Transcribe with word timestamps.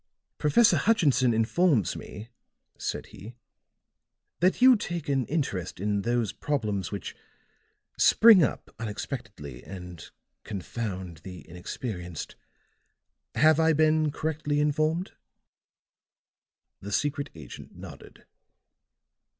"Professor 0.39 0.77
Hutchinson 0.77 1.31
informs 1.31 1.95
me," 1.95 2.29
said 2.75 3.05
he, 3.13 3.35
"that 4.39 4.59
you 4.59 4.75
take 4.75 5.07
an 5.07 5.27
interest 5.27 5.79
in 5.79 6.01
those 6.01 6.33
problems 6.33 6.91
which 6.91 7.15
spring 7.99 8.41
up 8.43 8.73
unexpectedly 8.79 9.63
and 9.63 10.09
confound 10.43 11.17
the 11.17 11.47
inexperienced. 11.47 12.35
Have 13.35 13.59
I 13.59 13.73
been 13.73 14.09
correctly 14.09 14.59
informed?" 14.59 15.11
The 16.79 16.91
secret 16.91 17.29
agent 17.35 17.75
nodded. 17.75 18.25